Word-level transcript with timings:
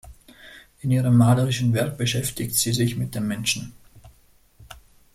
In 0.79 0.89
ihrem 0.89 1.15
malerischen 1.15 1.73
Werk 1.75 1.99
beschäftigt 1.99 2.55
sie 2.55 2.73
sich 2.73 2.95
mit 2.97 3.13
dem 3.13 3.27
Menschen. 3.27 3.73